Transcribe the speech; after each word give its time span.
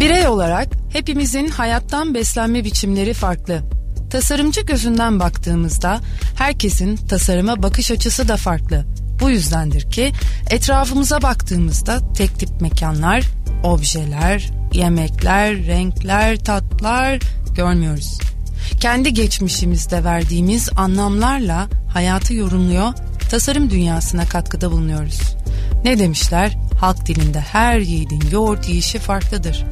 Birey 0.00 0.26
olarak 0.26 0.68
hepimizin 0.92 1.48
hayattan 1.48 2.14
beslenme 2.14 2.64
biçimleri 2.64 3.14
farklı. 3.14 3.62
Tasarımcı 4.10 4.60
gözünden 4.60 5.20
baktığımızda 5.20 6.00
herkesin 6.38 6.96
tasarıma 6.96 7.62
bakış 7.62 7.90
açısı 7.90 8.28
da 8.28 8.36
farklı. 8.36 8.86
Bu 9.20 9.30
yüzdendir 9.30 9.90
ki 9.90 10.12
etrafımıza 10.50 11.22
baktığımızda 11.22 12.12
tek 12.12 12.38
tip 12.38 12.60
mekanlar, 12.60 13.24
objeler, 13.64 14.50
yemekler, 14.72 15.66
renkler, 15.66 16.38
tatlar 16.38 17.18
görmüyoruz. 17.56 18.18
Kendi 18.80 19.14
geçmişimizde 19.14 20.04
verdiğimiz 20.04 20.68
anlamlarla 20.76 21.68
hayatı 21.92 22.34
yorumluyor, 22.34 22.92
tasarım 23.30 23.70
dünyasına 23.70 24.24
katkıda 24.24 24.72
bulunuyoruz. 24.72 25.20
Ne 25.84 25.98
demişler? 25.98 26.56
Halk 26.80 27.06
dilinde 27.06 27.40
her 27.40 27.78
yiğidin 27.78 28.22
yoğurt 28.32 28.68
yiyişi 28.68 28.98
farklıdır. 28.98 29.64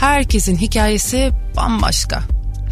Herkesin 0.00 0.56
hikayesi 0.56 1.30
bambaşka. 1.56 2.22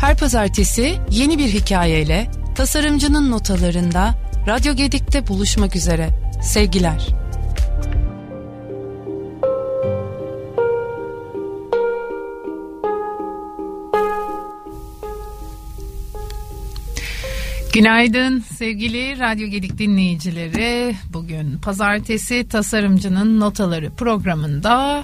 Her 0.01 0.17
pazartesi 0.17 0.95
yeni 1.11 1.39
bir 1.39 1.49
hikayeyle 1.49 2.31
tasarımcının 2.55 3.31
notalarında 3.31 4.15
Radyo 4.47 4.75
Gedik'te 4.75 5.27
buluşmak 5.27 5.77
üzere. 5.77 6.09
Sevgiler. 6.43 7.07
Günaydın 17.73 18.41
sevgili 18.41 19.19
Radyo 19.19 19.47
Gedik 19.47 19.79
dinleyicileri. 19.79 20.97
Bugün 21.13 21.59
pazartesi 21.59 22.49
tasarımcının 22.49 23.41
notaları 23.41 23.91
programında 23.91 25.03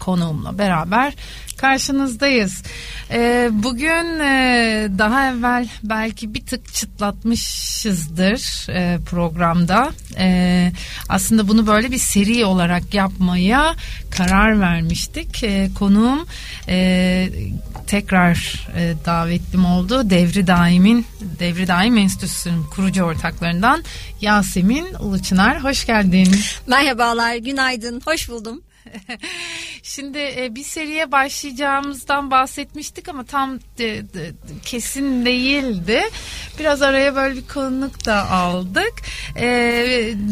konuğumla 0.00 0.58
beraber 0.58 1.14
karşınızdayız. 1.60 2.62
Ee, 3.10 3.48
bugün 3.52 4.20
e, 4.20 4.88
daha 4.98 5.30
evvel 5.30 5.68
belki 5.82 6.34
bir 6.34 6.46
tık 6.46 6.74
çıtlatmışızdır 6.74 8.68
e, 8.70 8.98
programda. 8.98 9.90
E, 10.18 10.72
aslında 11.08 11.48
bunu 11.48 11.66
böyle 11.66 11.90
bir 11.90 11.98
seri 11.98 12.44
olarak 12.44 12.94
yapmaya 12.94 13.74
karar 14.10 14.60
vermiştik. 14.60 15.44
E, 15.44 15.70
konuğum 15.78 16.26
e, 16.68 17.28
tekrar 17.86 18.66
e, 18.76 18.94
davetlim 19.06 19.64
oldu. 19.64 20.10
Devri 20.10 20.46
Daim'in 20.46 21.06
Devri 21.38 21.68
Daim 21.68 21.96
Enstitüsü'nün 21.96 22.62
kurucu 22.62 23.02
ortaklarından 23.02 23.84
Yasemin 24.20 24.94
Uluçınar. 24.94 25.64
Hoş 25.64 25.86
geldin. 25.86 26.36
Merhabalar, 26.66 27.36
günaydın, 27.36 28.02
hoş 28.04 28.28
buldum. 28.28 28.62
Şimdi 29.82 30.18
e, 30.18 30.54
bir 30.54 30.64
seriye 30.64 31.12
başlayacağımızdan 31.12 32.30
bahsetmiştik 32.30 33.08
ama 33.08 33.24
tam 33.24 33.58
de, 33.78 34.14
de, 34.14 34.32
kesin 34.64 35.24
değildi. 35.24 36.02
Biraz 36.58 36.82
araya 36.82 37.16
böyle 37.16 37.36
bir 37.36 37.48
konuk 37.48 38.06
da 38.06 38.30
aldık. 38.30 38.92
E, 39.36 39.46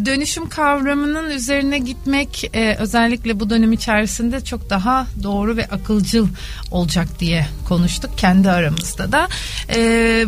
dönüşüm 0.04 0.48
kavramının 0.48 1.30
üzerine 1.30 1.78
gitmek 1.78 2.50
e, 2.56 2.76
özellikle 2.78 3.40
bu 3.40 3.50
dönem 3.50 3.72
içerisinde 3.72 4.44
çok 4.44 4.70
daha 4.70 5.06
doğru 5.22 5.56
ve 5.56 5.66
akılcıl 5.66 6.28
olacak 6.70 7.08
diye 7.20 7.46
konuştuk 7.68 8.18
kendi 8.18 8.50
aramızda 8.50 9.12
da. 9.12 9.28
E, 9.74 10.24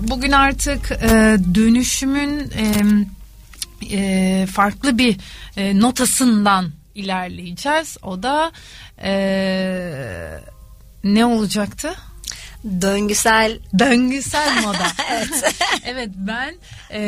bugün 0.00 0.32
artık 0.32 0.92
e, 0.92 1.36
dönüşümün 1.54 2.38
e, 2.40 2.64
e, 3.90 4.46
farklı 4.46 4.98
bir 4.98 5.16
e, 5.56 5.80
notasından 5.80 6.79
ilerleyeceğiz. 6.94 7.96
O 8.02 8.22
da 8.22 8.52
e, 9.02 9.12
ne 11.04 11.26
olacaktı? 11.26 11.94
Döngüsel 12.64 13.58
döngüsel 13.78 14.62
moda. 14.62 14.86
evet. 15.12 15.54
evet 15.84 16.10
ben 16.14 16.54
e, 16.90 17.00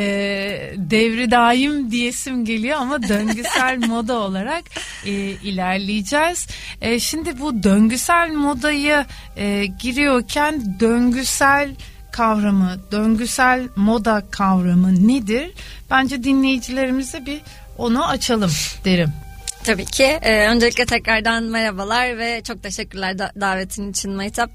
devri 0.77 1.31
daim 1.31 1.91
diyesim 1.91 2.45
geliyor 2.45 2.77
ama 2.77 3.03
döngüsel 3.03 3.77
moda 3.87 4.13
olarak 4.13 4.63
e, 5.05 5.11
ilerleyeceğiz. 5.11 6.47
E, 6.81 6.99
şimdi 6.99 7.39
bu 7.39 7.63
döngüsel 7.63 8.31
modayı 8.31 9.05
e, 9.37 9.65
giriyorken 9.65 10.79
döngüsel 10.79 11.75
kavramı, 12.11 12.77
döngüsel 12.91 13.67
moda 13.75 14.23
kavramı 14.31 15.07
nedir? 15.07 15.51
Bence 15.91 16.23
dinleyicilerimize 16.23 17.25
bir 17.25 17.41
onu 17.77 18.07
açalım 18.07 18.51
derim. 18.85 19.22
Tabii 19.63 19.85
ki. 19.85 20.03
Ee, 20.21 20.47
öncelikle 20.47 20.85
tekrardan 20.85 21.43
merhabalar 21.43 22.17
ve 22.17 22.41
çok 22.43 22.63
teşekkürler 22.63 23.19
da- 23.19 23.31
davetin 23.41 23.91
için 23.91 24.11
Maytap. 24.11 24.51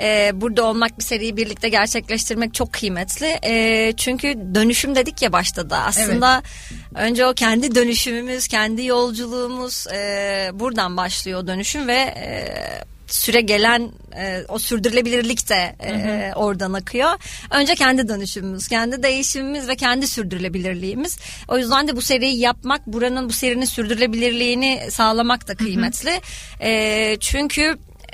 Ee, 0.00 0.30
burada 0.34 0.64
olmak 0.64 0.98
bir 0.98 1.04
seriyi 1.04 1.36
birlikte 1.36 1.68
gerçekleştirmek 1.68 2.54
çok 2.54 2.72
kıymetli. 2.72 3.38
Ee, 3.44 3.92
çünkü 3.96 4.34
dönüşüm 4.54 4.94
dedik 4.94 5.22
ya 5.22 5.32
başta 5.32 5.70
da. 5.70 5.78
Aslında 5.78 6.42
evet. 6.72 6.79
Önce 6.94 7.26
o 7.26 7.34
kendi 7.34 7.74
dönüşümümüz, 7.74 8.48
kendi 8.48 8.84
yolculuğumuz 8.84 9.86
e, 9.86 10.50
buradan 10.52 10.96
başlıyor 10.96 11.46
dönüşüm 11.46 11.88
ve... 11.88 11.98
E, 11.98 12.90
süre 13.12 13.40
gelen 13.40 13.90
e, 14.16 14.44
o 14.48 14.58
sürdürülebilirlik 14.58 15.48
de 15.48 15.76
e, 15.80 15.92
hı 15.92 16.30
hı. 16.30 16.34
oradan 16.34 16.72
akıyor. 16.72 17.10
Önce 17.50 17.74
kendi 17.74 18.08
dönüşümümüz, 18.08 18.68
kendi 18.68 19.02
değişimimiz 19.02 19.68
ve 19.68 19.76
kendi 19.76 20.08
sürdürülebilirliğimiz. 20.08 21.18
O 21.48 21.58
yüzden 21.58 21.88
de 21.88 21.96
bu 21.96 22.02
seriyi 22.02 22.38
yapmak, 22.38 22.86
buranın 22.86 23.28
bu 23.28 23.32
serinin 23.32 23.64
sürdürülebilirliğini 23.64 24.88
sağlamak 24.90 25.48
da 25.48 25.54
kıymetli. 25.54 26.10
Hı 26.10 26.14
hı. 26.14 26.68
E, 26.68 27.16
çünkü 27.20 27.62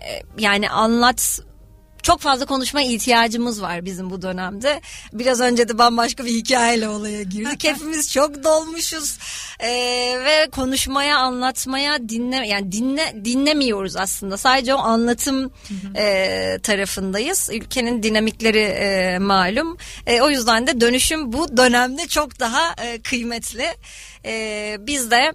e, 0.08 0.22
yani 0.38 0.70
anlat 0.70 1.40
çok 2.02 2.20
fazla 2.20 2.46
konuşma 2.46 2.82
ihtiyacımız 2.82 3.62
var 3.62 3.84
bizim 3.84 4.10
bu 4.10 4.22
dönemde. 4.22 4.80
Biraz 5.12 5.40
önce 5.40 5.68
de 5.68 5.78
bambaşka 5.78 6.24
bir 6.24 6.30
hikayeyle 6.30 6.88
olaya 6.88 7.22
girdik. 7.22 7.64
Hepimiz 7.64 8.12
çok 8.12 8.44
dolmuşuz 8.44 9.18
ee, 9.60 9.68
ve 10.24 10.50
konuşmaya, 10.50 11.18
anlatmaya, 11.18 12.08
dinle 12.08 12.36
yani 12.36 12.72
dinle 12.72 13.24
dinlemiyoruz 13.24 13.96
aslında. 13.96 14.36
Sadece 14.36 14.74
o 14.74 14.78
anlatım 14.78 15.52
e, 15.96 16.58
tarafındayız. 16.62 17.50
Ülkenin 17.52 18.02
dinamikleri 18.02 18.58
e, 18.58 19.18
malum. 19.18 19.76
E, 20.06 20.20
o 20.20 20.30
yüzden 20.30 20.66
de 20.66 20.80
dönüşüm 20.80 21.32
bu 21.32 21.56
dönemde 21.56 22.06
çok 22.06 22.40
daha 22.40 22.74
e, 22.84 23.02
kıymetli. 23.02 23.66
E, 24.24 24.76
biz 24.80 25.10
de 25.10 25.32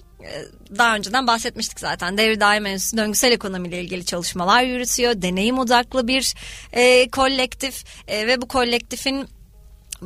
daha 0.77 0.95
önceden 0.95 1.27
bahsetmiştik 1.27 1.79
zaten. 1.79 2.17
Devri 2.17 2.39
Daim 2.39 2.65
Enstitüsü 2.65 2.97
döngüsel 2.97 3.31
ekonomiyle 3.31 3.81
ilgili 3.81 4.05
çalışmalar 4.05 4.63
yürütüyor. 4.63 5.21
Deneyim 5.21 5.59
odaklı 5.59 6.07
bir 6.07 6.33
e, 6.73 7.09
kolektif 7.09 7.83
e, 8.07 8.27
ve 8.27 8.41
bu 8.41 8.47
kolektifin 8.47 9.27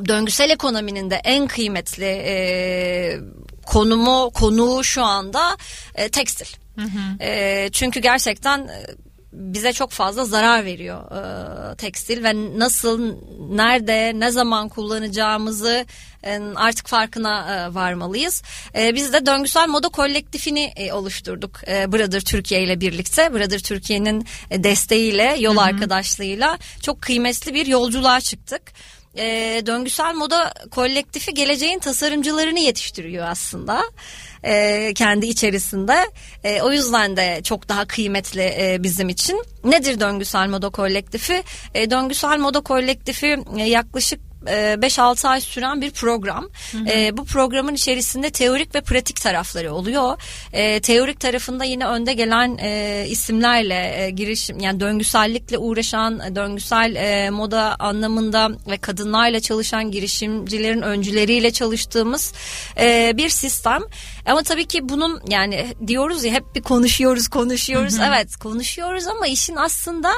döngüsel 0.08 0.50
ekonominin 0.50 1.10
de 1.10 1.20
en 1.24 1.46
kıymetli 1.46 2.04
e, 2.04 3.18
konumu 3.66 4.30
konuğu 4.34 4.84
şu 4.84 5.02
anda 5.02 5.56
e, 5.94 6.08
tekstil. 6.08 6.56
Hı 6.76 6.82
hı. 6.82 7.24
E, 7.24 7.68
çünkü 7.72 8.00
gerçekten 8.00 8.58
e, 8.58 8.86
bize 9.36 9.72
çok 9.72 9.90
fazla 9.90 10.24
zarar 10.24 10.64
veriyor 10.64 11.00
e, 11.72 11.76
tekstil 11.76 12.24
ve 12.24 12.58
nasıl, 12.58 13.14
nerede, 13.50 14.12
ne 14.14 14.30
zaman 14.30 14.68
kullanacağımızı 14.68 15.86
e, 16.24 16.40
artık 16.54 16.86
farkına 16.86 17.54
e, 17.54 17.74
varmalıyız. 17.74 18.42
E, 18.74 18.94
biz 18.94 19.12
de 19.12 19.26
döngüsel 19.26 19.68
moda 19.68 19.88
kolektifini 19.88 20.72
e, 20.76 20.92
oluşturduk 20.92 21.60
e, 21.68 21.92
Brother 21.92 22.20
Türkiye 22.20 22.62
ile 22.62 22.80
birlikte. 22.80 23.34
Brother 23.34 23.58
Türkiye'nin 23.58 24.26
e, 24.50 24.64
desteğiyle, 24.64 25.36
yol 25.38 25.56
Hı-hı. 25.56 25.64
arkadaşlığıyla 25.64 26.58
çok 26.82 27.02
kıymetli 27.02 27.54
bir 27.54 27.66
yolculuğa 27.66 28.20
çıktık 28.20 28.62
e, 29.18 29.62
döngüsel 29.66 30.14
moda 30.14 30.52
kolektifi 30.70 31.34
geleceğin 31.34 31.78
tasarımcılarını 31.78 32.58
yetiştiriyor 32.58 33.26
aslında 33.28 33.82
e, 34.46 34.94
kendi 34.94 35.26
içerisinde. 35.26 35.96
E, 36.44 36.62
o 36.62 36.72
yüzden 36.72 37.16
de 37.16 37.40
çok 37.44 37.68
daha 37.68 37.86
kıymetli 37.86 38.42
e, 38.42 38.76
bizim 38.82 39.08
için. 39.08 39.42
Nedir 39.64 40.00
döngüsel 40.00 40.48
moda 40.48 40.68
kolektifi? 40.68 41.42
E, 41.74 41.90
döngüsel 41.90 42.38
moda 42.38 42.60
kolektifi 42.60 43.38
e, 43.56 43.62
yaklaşık 43.62 44.25
5-6 44.46 45.28
ay 45.28 45.40
süren 45.40 45.80
bir 45.80 45.90
program. 45.90 46.48
Hı 46.72 46.78
hı. 46.78 46.88
E, 46.88 47.16
bu 47.16 47.24
programın 47.24 47.74
içerisinde 47.74 48.30
teorik 48.30 48.74
ve 48.74 48.80
pratik 48.80 49.20
tarafları 49.20 49.72
oluyor. 49.72 50.18
E, 50.52 50.80
teorik 50.80 51.20
tarafında 51.20 51.64
yine 51.64 51.86
önde 51.86 52.12
gelen 52.12 52.58
e, 52.58 53.04
isimlerle 53.08 54.04
e, 54.04 54.10
girişim 54.10 54.60
yani 54.60 54.80
döngüsellikle 54.80 55.58
uğraşan, 55.58 56.36
döngüsel 56.36 56.94
e, 56.96 57.30
moda 57.30 57.76
anlamında 57.78 58.50
ve 58.70 58.76
kadınlarla 58.76 59.40
çalışan 59.40 59.90
girişimcilerin 59.90 60.82
öncüleriyle 60.82 61.50
çalıştığımız 61.50 62.32
e, 62.78 63.12
bir 63.16 63.28
sistem. 63.28 63.82
Ama 64.26 64.42
tabii 64.42 64.66
ki 64.66 64.88
bunun 64.88 65.20
yani 65.28 65.66
diyoruz 65.86 66.24
ya 66.24 66.32
hep 66.32 66.54
bir 66.54 66.62
konuşuyoruz 66.62 67.28
konuşuyoruz. 67.28 67.98
Hı 67.98 68.02
hı. 68.02 68.06
Evet 68.08 68.36
konuşuyoruz 68.36 69.06
ama 69.06 69.26
işin 69.26 69.56
aslında 69.56 70.12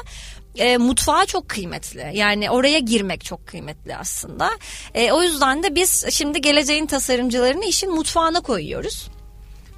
e, 0.56 0.76
mutfağı 0.76 1.26
çok 1.26 1.48
kıymetli. 1.48 2.10
Yani 2.14 2.50
oraya 2.50 2.78
girmek 2.78 3.24
çok 3.24 3.46
kıymetli 3.46 3.96
aslında. 3.96 4.50
E, 4.94 5.12
o 5.12 5.22
yüzden 5.22 5.62
de 5.62 5.74
biz 5.74 6.04
şimdi 6.10 6.40
geleceğin 6.40 6.86
tasarımcılarını 6.86 7.64
işin 7.64 7.94
mutfağına 7.94 8.40
koyuyoruz. 8.40 9.08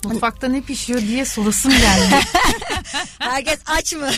Mutfakta 0.05 0.49
ne 0.49 0.61
pişiyor 0.61 1.01
diye 1.01 1.25
sorusum 1.25 1.73
geldi. 1.73 2.25
Herkes 3.19 3.59
aç 3.67 3.95
mı? 3.95 4.11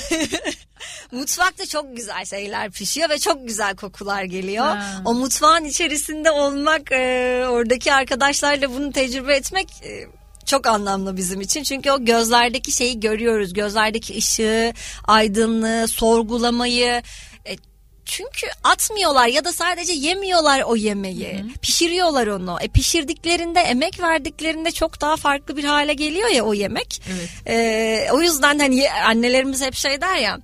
Mutfakta 1.12 1.66
çok 1.66 1.96
güzel 1.96 2.24
şeyler 2.24 2.70
pişiyor 2.70 3.10
ve 3.10 3.18
çok 3.18 3.48
güzel 3.48 3.76
kokular 3.76 4.22
geliyor. 4.22 4.64
Ha. 4.64 5.02
O 5.04 5.14
mutfağın 5.14 5.64
içerisinde 5.64 6.30
olmak, 6.30 6.92
e, 6.92 7.44
oradaki 7.48 7.92
arkadaşlarla 7.92 8.70
bunu 8.70 8.92
tecrübe 8.92 9.36
etmek 9.36 9.68
e, 9.82 10.06
çok 10.46 10.66
anlamlı 10.66 11.16
bizim 11.16 11.40
için. 11.40 11.62
Çünkü 11.62 11.90
o 11.90 12.04
gözlerdeki 12.04 12.72
şeyi 12.72 13.00
görüyoruz. 13.00 13.52
Gözlerdeki 13.52 14.18
ışığı, 14.18 14.72
aydınlığı, 15.04 15.88
sorgulamayı. 15.88 17.02
E, 17.46 17.56
çünkü 18.04 18.46
atmıyorlar 18.64 19.26
ya 19.26 19.44
da 19.44 19.52
sadece 19.52 19.92
yemiyorlar 19.92 20.60
o 20.60 20.76
yemeği. 20.76 21.44
Pişiriyorlar 21.62 22.26
onu. 22.26 22.56
E 22.60 22.68
pişirdiklerinde, 22.68 23.60
emek 23.60 24.00
verdiklerinde 24.00 24.70
çok 24.70 25.00
daha 25.00 25.16
farklı 25.16 25.56
bir 25.56 25.64
hale 25.64 25.94
geliyor 25.94 26.28
ya 26.28 26.44
o 26.44 26.54
yemek. 26.54 27.02
Evet. 27.12 27.28
E, 27.46 28.12
o 28.12 28.20
yüzden 28.20 28.58
hani 28.58 28.90
annelerimiz 28.90 29.62
hep 29.62 29.74
şey 29.74 30.00
der 30.00 30.16
ya 30.16 30.38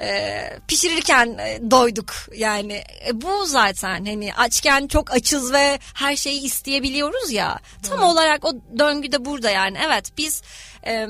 e, 0.00 0.40
pişirirken 0.68 1.38
e, 1.38 1.70
doyduk. 1.70 2.14
Yani 2.36 2.82
E, 3.06 3.20
bu 3.22 3.46
zaten 3.46 4.04
hani 4.04 4.34
açken 4.34 4.86
çok 4.86 5.12
açız 5.14 5.52
ve 5.52 5.78
her 5.94 6.16
şeyi 6.16 6.40
isteyebiliyoruz 6.40 7.32
ya. 7.32 7.58
Tam 7.82 8.02
olarak 8.02 8.44
o 8.44 8.52
döngü 8.78 9.12
de 9.12 9.24
burada 9.24 9.50
yani. 9.50 9.78
Evet 9.86 10.12
biz 10.18 10.42
e, 10.86 11.06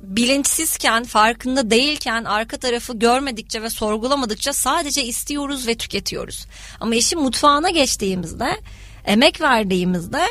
bilinçsizken 0.00 1.04
farkında 1.04 1.70
değilken 1.70 2.24
arka 2.24 2.56
tarafı 2.56 2.98
görmedikçe 2.98 3.62
ve 3.62 3.70
sorgulamadıkça 3.70 4.52
sadece 4.52 5.04
istiyoruz 5.04 5.66
ve 5.66 5.74
tüketiyoruz. 5.74 6.46
Ama 6.80 6.94
işin 6.94 7.20
mutfağına 7.20 7.70
geçtiğimizde 7.70 8.60
emek 9.04 9.40
verdiğimizde 9.40 10.22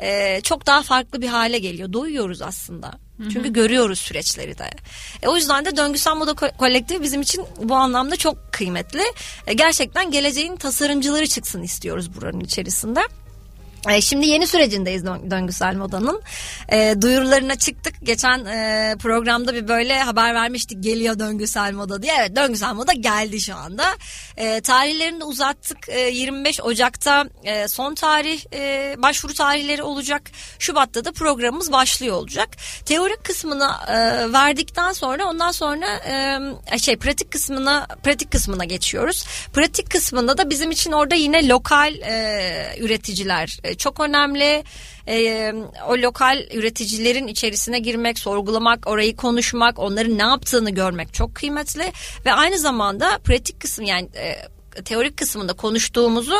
e, 0.00 0.40
çok 0.40 0.66
daha 0.66 0.82
farklı 0.82 1.22
bir 1.22 1.28
hale 1.28 1.58
geliyor 1.58 1.92
doyuyoruz 1.92 2.42
aslında. 2.42 2.92
Çünkü 3.32 3.52
görüyoruz 3.52 3.98
süreçleri 3.98 4.58
de. 4.58 4.70
E, 5.22 5.28
o 5.28 5.36
yüzden 5.36 5.64
de 5.64 5.76
döngüsel 5.76 6.14
moda 6.16 6.30
ko- 6.30 6.56
kolektifi 6.56 7.02
bizim 7.02 7.20
için 7.20 7.44
bu 7.62 7.74
anlamda 7.74 8.16
çok 8.16 8.52
kıymetli. 8.52 9.02
E, 9.46 9.52
gerçekten 9.54 10.10
geleceğin 10.10 10.56
tasarımcıları 10.56 11.26
çıksın 11.26 11.62
istiyoruz 11.62 12.16
buranın 12.16 12.40
içerisinde. 12.40 13.00
E, 13.86 14.00
Şimdi 14.00 14.26
yeni 14.26 14.46
sürecindeyiz 14.46 15.06
dön- 15.06 15.30
döngüsel 15.30 15.74
modanın. 15.76 16.22
E, 16.72 16.94
duyurularına 17.02 17.56
çıktık. 17.58 17.94
Geçen 18.02 18.44
e, 18.44 18.94
programda 18.98 19.54
bir 19.54 19.68
böyle 19.68 20.02
haber 20.02 20.34
vermiştik 20.34 20.82
geliyor 20.82 21.18
döngüsel 21.18 21.72
moda 21.72 22.02
diye. 22.02 22.12
Evet 22.20 22.36
döngüsel 22.36 22.74
moda 22.74 22.92
geldi 22.92 23.40
şu 23.40 23.54
anda. 23.56 23.84
E, 24.36 24.60
tarihlerini 24.60 25.24
uzattık. 25.24 25.88
E, 25.88 26.00
25 26.00 26.60
Ocak'ta 26.60 27.24
e, 27.44 27.68
son 27.68 27.94
tarih 27.94 28.44
e, 28.54 28.94
başvuru 28.98 29.34
tarihleri 29.34 29.82
olacak. 29.82 30.22
Şubat'ta 30.58 31.04
da 31.04 31.12
programımız 31.12 31.72
başlıyor 31.72 32.16
olacak. 32.16 32.48
Teorik 32.84 33.24
kısmını 33.24 33.70
e, 33.88 33.94
verdikten 34.32 34.92
sonra 34.92 35.26
ondan 35.26 35.50
sonra 35.52 35.86
e, 36.72 36.78
şey 36.78 36.96
pratik 36.96 37.30
kısmına 37.32 37.86
pratik 38.04 38.30
kısmına 38.32 38.64
geçiyoruz. 38.64 39.24
Pratik 39.52 39.90
kısmında 39.90 40.38
da 40.38 40.50
bizim 40.50 40.70
için 40.70 40.92
orada 40.92 41.14
yine 41.14 41.48
lokal 41.48 41.94
e, 41.94 42.76
üreticiler 42.78 43.58
e, 43.64 43.67
çok 43.74 44.00
önemli. 44.00 44.64
E, 45.08 45.52
o 45.88 45.98
lokal 45.98 46.38
üreticilerin 46.52 47.26
içerisine 47.26 47.78
girmek, 47.78 48.18
sorgulamak, 48.18 48.86
orayı 48.86 49.16
konuşmak, 49.16 49.78
onların 49.78 50.18
ne 50.18 50.22
yaptığını 50.22 50.70
görmek 50.70 51.14
çok 51.14 51.34
kıymetli 51.34 51.92
ve 52.26 52.32
aynı 52.32 52.58
zamanda 52.58 53.18
pratik 53.24 53.60
kısım 53.60 53.84
yani 53.84 54.08
e, 54.14 54.36
teorik 54.82 55.16
kısmında 55.16 55.52
konuştuğumuzu 55.52 56.36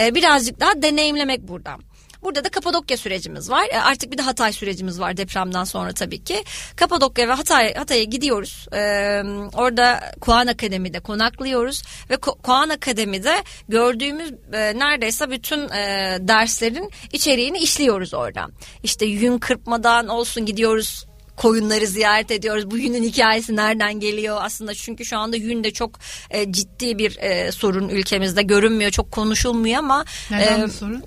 e, 0.00 0.14
birazcık 0.14 0.60
daha 0.60 0.82
deneyimlemek 0.82 1.48
burada. 1.48 1.76
Burada 2.22 2.44
da 2.44 2.48
Kapadokya 2.48 2.96
sürecimiz 2.96 3.50
var. 3.50 3.66
E, 3.70 3.80
Artık 3.80 4.12
bir 4.12 4.18
de 4.18 4.22
Hatay 4.22 4.52
sürecimiz 4.52 5.00
var 5.00 5.16
depremden 5.16 5.64
sonra 5.64 5.92
tabii 5.92 6.24
ki. 6.24 6.44
Kapadokya 6.76 7.28
ve 7.28 7.32
Hatay 7.32 7.74
Hatay'a 7.74 8.04
gidiyoruz. 8.04 8.66
Ee, 8.72 9.22
orada 9.54 10.00
Kuan 10.20 10.46
Akademi'de 10.46 11.00
konaklıyoruz 11.00 11.82
ve 12.10 12.16
Kuan 12.16 12.68
Akademi'de 12.68 13.34
gördüğümüz 13.68 14.32
e, 14.52 14.78
neredeyse 14.78 15.30
bütün 15.30 15.68
e, 15.68 16.18
derslerin 16.20 16.90
içeriğini 17.12 17.58
işliyoruz 17.58 18.14
orada. 18.14 18.46
İşte 18.82 19.06
yün 19.06 19.38
kırpmadan 19.38 20.08
olsun 20.08 20.46
gidiyoruz 20.46 21.09
koyunları 21.40 21.86
ziyaret 21.86 22.30
ediyoruz. 22.30 22.70
Bu 22.70 22.78
yünün 22.78 23.02
hikayesi 23.02 23.56
nereden 23.56 24.00
geliyor 24.00 24.38
aslında 24.40 24.74
çünkü 24.74 25.04
şu 25.04 25.18
anda 25.18 25.36
yün 25.36 25.64
de 25.64 25.70
çok 25.70 25.90
e, 26.30 26.52
ciddi 26.52 26.98
bir 26.98 27.16
e, 27.16 27.52
sorun 27.52 27.88
ülkemizde 27.88 28.42
görünmüyor 28.42 28.90
çok 28.90 29.12
konuşulmuyor 29.12 29.78
ama 29.78 30.04
Neden 30.30 30.60
e, 30.60 30.64
bu 30.64 30.70
sorun? 30.70 31.02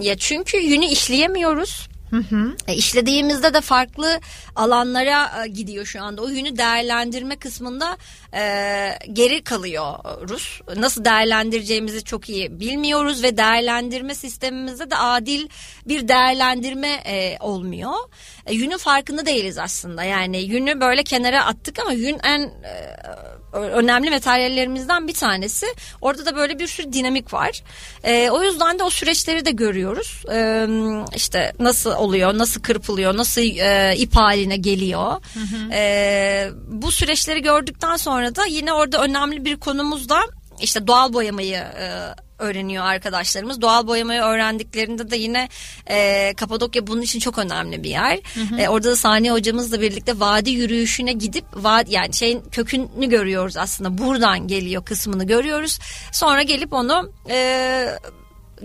Ya 0.00 0.18
çünkü 0.18 0.56
yünü 0.56 0.84
işleyemiyoruz. 0.84 1.88
E, 2.68 2.74
işlediğimizde 2.74 3.54
de 3.54 3.60
farklı 3.60 4.20
alanlara 4.56 5.44
e, 5.44 5.48
gidiyor 5.48 5.86
şu 5.86 6.02
anda. 6.02 6.22
O 6.22 6.28
yünü 6.28 6.58
değerlendirme 6.58 7.36
kısmında 7.36 7.96
e, 8.34 8.42
geri 9.12 9.44
kalıyoruz. 9.44 10.60
Nasıl 10.76 11.04
değerlendireceğimizi 11.04 12.04
çok 12.04 12.28
iyi 12.28 12.60
bilmiyoruz 12.60 13.22
ve 13.22 13.36
değerlendirme 13.36 14.14
sistemimizde 14.14 14.90
de 14.90 14.96
adil 14.96 15.48
bir 15.86 16.08
değerlendirme 16.08 16.88
e, 16.88 17.36
olmuyor. 17.40 17.94
E, 18.46 18.54
yünün 18.54 18.76
farkında 18.76 19.26
değiliz 19.26 19.58
aslında. 19.58 20.04
Yani 20.04 20.42
yünü 20.42 20.80
böyle 20.80 21.02
kenara 21.02 21.44
attık 21.44 21.78
ama 21.78 21.92
yün 21.92 22.18
en 22.24 22.40
e, 22.40 22.94
önemli 23.52 24.10
materyallerimizden 24.10 25.08
bir 25.08 25.14
tanesi. 25.14 25.66
Orada 26.00 26.26
da 26.26 26.36
böyle 26.36 26.58
bir 26.58 26.66
sürü 26.66 26.92
dinamik 26.92 27.32
var. 27.32 27.62
E, 28.04 28.30
o 28.30 28.42
yüzden 28.42 28.78
de 28.78 28.84
o 28.84 28.90
süreçleri 28.90 29.44
de 29.44 29.50
görüyoruz. 29.50 30.22
E, 30.32 30.66
işte 31.16 31.52
nasıl 31.58 31.93
oluyor, 31.94 32.38
nasıl 32.38 32.62
kırpılıyor, 32.62 33.16
nasıl 33.16 33.40
e, 33.40 33.96
ip 33.96 34.16
haline 34.16 34.56
geliyor. 34.56 35.20
E, 35.72 36.48
bu 36.68 36.92
süreçleri 36.92 37.42
gördükten 37.42 37.96
sonra 37.96 38.36
da 38.36 38.46
yine 38.46 38.72
orada 38.72 39.02
önemli 39.02 39.44
bir 39.44 39.56
konumuz 39.56 40.08
da 40.08 40.20
işte 40.60 40.86
doğal 40.86 41.12
boyamayı 41.12 41.56
e, 41.56 42.14
öğreniyor 42.38 42.84
arkadaşlarımız. 42.84 43.60
Doğal 43.60 43.86
boyamayı 43.86 44.20
öğrendiklerinde 44.20 45.10
de 45.10 45.16
yine 45.16 45.48
e, 45.90 46.34
Kapadokya 46.36 46.86
bunun 46.86 47.02
için 47.02 47.18
çok 47.18 47.38
önemli 47.38 47.82
bir 47.82 47.90
yer. 47.90 48.20
E, 48.58 48.68
orada 48.68 48.90
da 48.90 48.96
Saniye 48.96 49.32
hocamızla 49.32 49.80
birlikte 49.80 50.20
vadi 50.20 50.50
yürüyüşüne 50.50 51.12
gidip 51.12 51.44
vadi 51.54 51.94
yani 51.94 52.14
şeyin 52.14 52.40
kökünü 52.40 53.08
görüyoruz 53.08 53.56
aslında. 53.56 53.98
Buradan 53.98 54.48
geliyor 54.48 54.84
kısmını 54.84 55.26
görüyoruz. 55.26 55.78
Sonra 56.12 56.42
gelip 56.42 56.72
onu 56.72 57.12
e, 57.30 57.88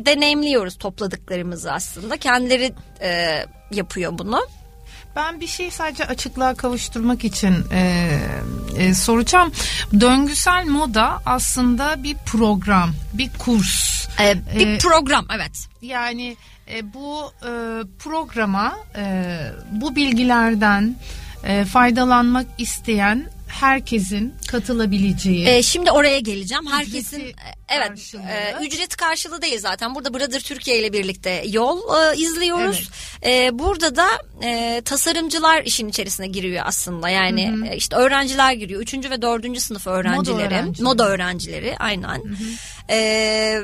deneyimliyoruz 0.06 0.78
topladıklarımızı 0.78 1.72
aslında. 1.72 2.18
Kendileri 2.18 2.74
e, 3.02 3.44
yapıyor 3.72 4.18
bunu. 4.18 4.48
Ben 5.16 5.40
bir 5.40 5.48
şey 5.48 5.72
sadece 5.72 6.06
açıklığa 6.06 6.56
kavuşturmak 6.56 7.24
için 7.24 7.56
e, 7.72 8.10
e, 8.78 8.94
soracağım. 8.94 9.52
Döngüsel 10.00 10.66
moda 10.66 11.20
aslında 11.26 12.04
bir 12.04 12.16
program, 12.26 12.92
bir 13.14 13.30
kurs. 13.40 14.08
E, 14.20 14.36
bir 14.60 14.68
E, 14.68 14.78
program 14.78 15.26
evet. 15.36 15.68
Yani 15.82 16.38
e, 16.74 16.94
bu 16.94 17.32
e, 17.42 17.52
programa 18.00 18.78
e, 18.96 19.36
bu 19.72 19.96
bilgilerden 19.96 20.96
e, 21.44 21.66
faydalanmak 21.66 22.46
isteyen 22.58 23.30
herkesin 23.48 24.34
katılabileceği. 24.48 25.48
Ee, 25.48 25.64
şimdi 25.64 25.92
oraya 25.92 26.20
geleceğim. 26.20 26.68
Herkesin 26.72 27.20
Ücreti 27.20 27.40
e, 27.42 27.54
evet 27.70 27.90
karşılığı. 27.90 28.22
e, 28.22 28.56
ücret 28.66 28.96
karşılığı 28.96 29.42
değil 29.42 29.60
zaten. 29.60 29.96
Burada 29.96 30.14
Brother 30.14 30.40
Türkiye 30.40 30.80
ile 30.80 30.94
birlikte 30.94 31.44
yol 31.48 31.80
e, 31.80 32.18
izliyoruz. 32.18 32.90
E, 33.26 33.60
burada 33.60 33.96
da 33.96 34.08
e, 34.44 34.82
tasarımcılar 34.86 35.64
işin 35.64 35.88
içerisine 35.88 36.28
giriyor 36.28 36.64
aslında. 36.66 37.10
Yani 37.10 37.68
e, 37.72 37.76
işte 37.76 37.96
öğrenciler 37.96 38.54
giriyor. 38.54 38.82
Üçüncü 38.82 39.10
ve 39.10 39.22
dördüncü 39.22 39.60
sınıf 39.60 39.88
öğrencileri, 39.88 40.48
öğrencileri. 40.48 40.84
moda 40.84 41.10
öğrencileri 41.10 41.78
aynen. 41.80 42.22
E, 42.90 43.60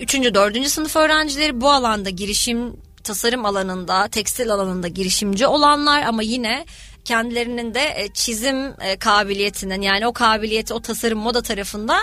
üçüncü, 0.00 0.34
dördüncü 0.34 0.70
sınıf 0.70 0.96
öğrencileri 0.96 1.60
bu 1.60 1.70
alanda 1.70 2.10
girişim 2.10 2.76
tasarım 3.06 3.46
alanında, 3.46 4.08
tekstil 4.08 4.50
alanında 4.50 4.88
girişimci 4.88 5.46
olanlar 5.46 6.02
ama 6.02 6.22
yine 6.22 6.64
kendilerinin 7.04 7.74
de 7.74 7.94
e, 7.96 8.08
çizim 8.08 8.74
e, 8.80 8.96
kabiliyetinin 8.98 9.82
yani 9.82 10.06
o 10.06 10.12
kabiliyeti 10.12 10.74
o 10.74 10.80
tasarım 10.80 11.18
moda 11.18 11.42
tarafında 11.42 11.96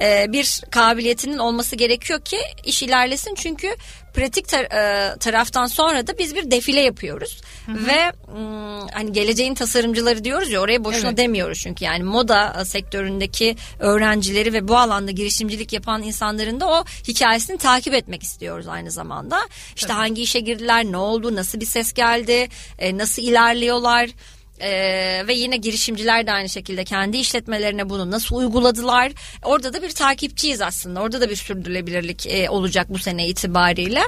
e, 0.00 0.32
bir 0.32 0.62
kabiliyetinin 0.70 1.38
olması 1.38 1.76
gerekiyor 1.76 2.20
ki 2.20 2.38
iş 2.64 2.82
ilerlesin. 2.82 3.34
Çünkü 3.34 3.68
pratik 4.16 4.46
tar- 4.48 5.12
e, 5.14 5.18
taraftan 5.18 5.66
sonra 5.66 6.06
da 6.06 6.18
biz 6.18 6.34
bir 6.34 6.50
defile 6.50 6.80
yapıyoruz 6.80 7.40
ve 7.68 8.12
mm, 8.38 8.88
hani 8.92 9.12
geleceğin 9.12 9.54
tasarımcıları 9.54 10.24
diyoruz 10.24 10.50
ya 10.50 10.60
oraya 10.60 10.84
boşuna 10.84 11.08
Evet. 11.08 11.18
demiyoruz 11.18 11.58
çünkü 11.58 11.84
yani 11.84 12.02
moda 12.04 12.56
e, 12.60 12.64
sektöründeki 12.64 13.56
öğrencileri 13.78 14.52
ve 14.52 14.68
bu 14.68 14.76
alanda 14.78 15.10
girişimcilik 15.10 15.72
yapan 15.72 16.02
insanların 16.02 16.60
da 16.60 16.68
o 16.68 16.84
hikayesini 17.08 17.58
takip 17.58 17.94
etmek 17.94 18.22
istiyoruz 18.22 18.68
aynı 18.68 18.90
zamanda. 18.90 19.38
İşte 19.76 19.92
hangi 19.92 20.22
işe 20.22 20.40
girdiler, 20.40 20.84
ne 20.84 20.96
oldu, 20.96 21.34
nasıl 21.34 21.60
bir 21.60 21.66
ses 21.66 21.92
geldi, 21.92 22.48
e, 22.78 22.98
nasıl 22.98 23.22
ilerliyorlar. 23.22 24.10
Ee, 24.60 25.22
ve 25.28 25.34
yine 25.34 25.56
girişimciler 25.56 26.26
de 26.26 26.32
aynı 26.32 26.48
şekilde 26.48 26.84
kendi 26.84 27.16
işletmelerine 27.16 27.88
bunu 27.88 28.10
nasıl 28.10 28.36
uyguladılar. 28.36 29.12
Orada 29.42 29.72
da 29.72 29.82
bir 29.82 29.90
takipçiyiz 29.90 30.62
aslında. 30.62 31.00
Orada 31.00 31.20
da 31.20 31.30
bir 31.30 31.36
sürdürülebilirlik 31.36 32.26
e, 32.26 32.50
olacak 32.50 32.86
bu 32.90 32.98
sene 32.98 33.28
itibariyle. 33.28 34.02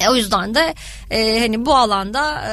E, 0.00 0.08
o 0.08 0.16
yüzden 0.16 0.54
de 0.54 0.74
e, 1.10 1.40
hani 1.40 1.66
bu 1.66 1.76
alanda 1.76 2.40
e, 2.40 2.52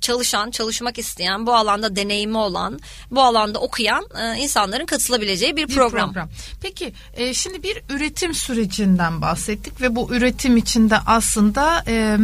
çalışan, 0.00 0.50
çalışmak 0.50 0.98
isteyen, 0.98 1.46
bu 1.46 1.54
alanda 1.54 1.96
deneyimi 1.96 2.36
olan, 2.36 2.80
bu 3.10 3.22
alanda 3.22 3.58
okuyan 3.58 4.04
e, 4.22 4.38
insanların 4.38 4.86
katılabileceği 4.86 5.56
bir, 5.56 5.68
bir 5.68 5.74
program. 5.74 6.12
program. 6.12 6.28
Peki 6.62 6.92
e, 7.14 7.34
şimdi 7.34 7.62
bir 7.62 7.82
üretim 7.88 8.34
sürecinden 8.34 9.22
bahsettik 9.22 9.80
ve 9.80 9.96
bu 9.96 10.14
üretim 10.14 10.56
içinde 10.56 10.98
aslında 11.06 11.84
e, 11.86 12.18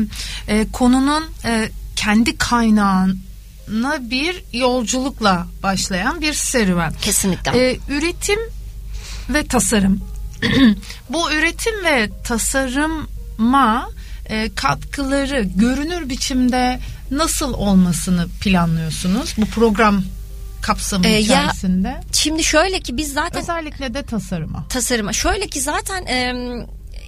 e, 0.48 0.66
konunun 0.72 1.24
e, 1.44 1.70
kendi 1.96 2.38
kaynağına 2.38 3.14
bir 4.00 4.44
yolculukla 4.52 5.46
başlayan 5.62 6.20
bir 6.20 6.32
serüven. 6.32 6.92
Kesinlikle. 7.02 7.70
E, 7.70 7.78
üretim 7.88 8.38
ve 9.28 9.46
tasarım. 9.46 10.00
bu 11.10 11.32
üretim 11.32 11.84
ve 11.84 12.10
tasarıma 12.24 13.90
e, 14.26 14.54
katkıları 14.54 15.42
görünür 15.42 16.08
biçimde 16.08 16.80
nasıl 17.10 17.54
olmasını 17.54 18.28
planlıyorsunuz 18.40 19.34
bu 19.36 19.46
program 19.46 20.02
kapsamı 20.62 21.06
Ee, 21.06 21.20
içerisinde? 21.20 21.88
Ya, 21.88 22.00
şimdi 22.12 22.44
şöyle 22.44 22.80
ki 22.80 22.96
biz 22.96 23.12
zaten 23.12 23.42
Özellikle 23.42 23.94
de 23.94 24.02
tasarıma. 24.02 24.64
tasarıma 24.68 25.12
şöyle 25.12 25.46
ki 25.46 25.60
zaten 25.60 26.06
e, 26.06 26.34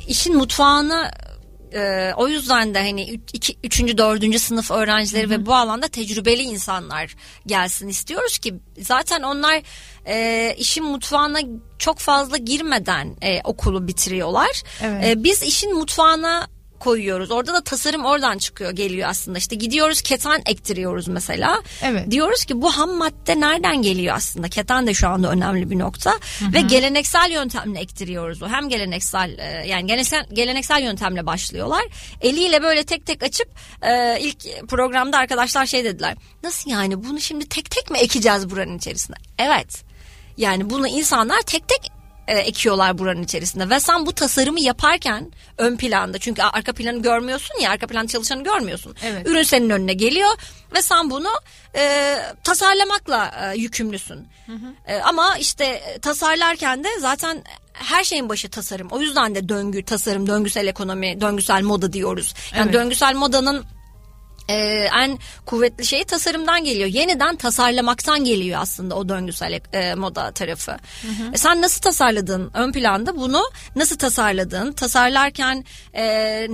işin 0.09 0.37
mutfağına 0.37 1.11
e, 1.76 2.12
o 2.16 2.28
yüzden 2.28 2.75
de 2.75 2.78
hani 2.78 3.11
üç- 3.11 3.30
iki, 3.33 3.56
üçüncü, 3.64 3.99
dördüncü 3.99 4.38
sınıf 4.38 4.71
öğrencileri 4.71 5.30
ve 5.30 5.47
bu 5.47 5.54
alanda 5.54 5.88
tecrübeli 5.88 6.42
insanlar 6.42 7.14
gelsin 7.47 7.88
istiyoruz 7.88 8.38
ki 8.38 8.54
zaten 8.80 9.23
onlar 9.23 9.62
e, 10.06 10.54
işin 10.59 10.85
mutfağına 10.85 11.38
çok 11.78 11.99
fazla 11.99 12.37
girmeden 12.37 13.16
e, 13.23 13.40
okulu 13.45 13.88
bitiriyorlar. 13.88 14.62
Evet. 14.83 15.04
E, 15.06 15.25
biz 15.25 15.42
işin 15.42 15.75
mutfağına 15.75 16.49
koyuyoruz. 16.80 17.30
Orada 17.30 17.54
da 17.54 17.61
tasarım 17.61 18.04
oradan 18.04 18.38
çıkıyor 18.38 18.71
geliyor 18.71 19.09
aslında. 19.09 19.38
İşte 19.38 19.56
gidiyoruz 19.56 20.00
keten 20.00 20.42
ektiriyoruz 20.47 21.09
mesela. 21.09 21.62
Evet. 21.83 22.11
Diyoruz 22.11 22.45
ki 22.45 22.62
bu 22.62 22.71
ham 22.71 22.90
madde 22.90 23.40
nereden 23.40 23.83
geliyor 23.83 24.16
aslında? 24.16 24.49
Keten 24.49 24.87
de 24.87 24.95
şu 24.95 25.09
anda 25.09 25.30
önemli 25.30 25.71
bir 25.71 25.78
nokta. 25.78 26.14
Ve 26.52 26.61
geleneksel 26.61 27.30
yöntemle 27.30 27.80
ektiriyoruz 27.80 28.42
o. 28.42 28.49
Hem 28.49 28.68
geleneksel 28.68 29.38
e, 29.38 29.68
yani 29.68 29.87
geleneksel, 29.87 30.26
geleneksel 30.33 30.83
yöntemle 30.83 31.26
başlıyorlar. 31.26 31.85
Eliyle 32.21 32.62
böyle 32.62 32.85
tek 32.85 33.06
tek 33.06 33.23
açıp 33.23 33.49
e, 33.83 34.21
ilk 34.21 34.68
programda 34.68 35.18
arkadaşlar 35.18 35.66
şey 35.66 35.85
dediler. 35.85 36.16
Nasıl 36.42 36.71
yani 36.71 37.04
bunu 37.04 37.21
şimdi 37.21 37.49
tek 37.49 37.71
tek 37.71 37.90
mi 37.90 37.99
ekeceğiz 37.99 38.50
buranın 38.50 38.78
içerisinde? 38.78 39.16
Evet. 39.38 39.83
Yani 40.37 40.71
bunu 40.71 40.88
insanlar 40.88 41.40
tek 41.40 41.68
tek 41.68 41.96
e, 42.28 42.35
ekiyorlar 42.38 42.99
buranın 42.99 43.23
içerisinde 43.23 43.71
ve 43.71 43.80
sen 43.80 44.06
bu 44.06 44.12
tasarımı 44.12 44.61
yaparken 44.61 45.33
ön 45.59 45.76
planda 45.76 46.18
çünkü 46.18 46.42
arka 46.42 46.73
planı 46.73 47.02
görmüyorsun 47.02 47.61
ya 47.61 47.71
arka 47.71 47.87
plan 47.87 48.06
çalışanı 48.06 48.45
görmüyorsun. 48.45 48.97
Evet. 49.04 49.28
Ürün 49.28 49.42
senin 49.42 49.71
önüne 49.71 49.92
geliyor 49.92 50.30
ve 50.75 50.83
sen 50.83 51.11
bunu 51.11 51.28
e, 51.76 52.16
tasarlamakla 52.45 53.35
e, 53.54 53.59
yükümlüsün. 53.59 54.28
E, 54.87 54.97
ama 54.99 55.37
işte 55.38 55.64
e, 55.64 55.99
tasarlarken 55.99 56.85
de 56.85 56.88
zaten 57.00 57.45
her 57.73 58.04
şeyin 58.04 58.28
başı 58.28 58.49
tasarım. 58.50 58.88
O 58.90 59.00
yüzden 59.00 59.35
de 59.35 59.49
döngü, 59.49 59.85
tasarım, 59.85 60.26
döngüsel 60.26 60.66
ekonomi, 60.66 61.21
döngüsel 61.21 61.62
moda 61.62 61.92
diyoruz. 61.92 62.35
Yani 62.54 62.62
Evet. 62.64 62.75
döngüsel 62.75 63.14
modanın 63.14 63.64
e, 64.49 64.55
en 65.03 65.19
kuvvetli 65.47 65.87
şeyi 65.87 66.05
tasarımdan 66.05 66.65
geliyor. 66.65 66.88
Yeniden 66.88 67.37
tasarlamaktan 67.37 68.25
geliyor 68.25 68.61
aslında 68.61 68.95
o 68.95 69.09
döngüsel 69.09 69.61
e, 69.73 69.95
moda 69.95 70.33
tarafı. 70.33 70.76
E, 71.33 71.38
sen 71.38 71.62
nasıl 71.62 71.81
tasarladın 71.81 72.50
ön 72.55 72.73
planda 72.73 73.17
bunu 73.17 73.43
nasıl 73.76 73.99
tasarladın? 73.99 74.73
Tasarlarken 74.73 75.65
e, 75.95 76.07